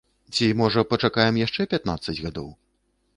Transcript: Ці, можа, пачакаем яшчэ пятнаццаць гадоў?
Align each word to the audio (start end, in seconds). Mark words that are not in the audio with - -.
Ці, 0.35 0.47
можа, 0.61 0.83
пачакаем 0.93 1.37
яшчэ 1.41 1.65
пятнаццаць 1.73 2.17
гадоў? 2.23 2.49